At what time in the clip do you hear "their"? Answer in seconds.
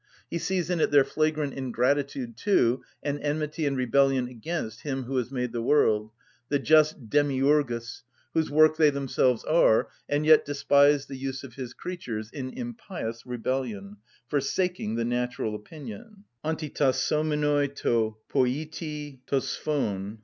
0.89-1.03